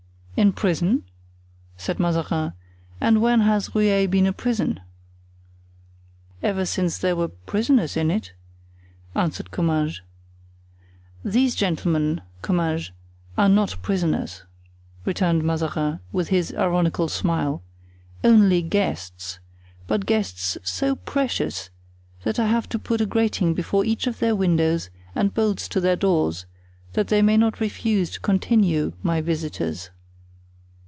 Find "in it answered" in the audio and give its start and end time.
7.95-9.51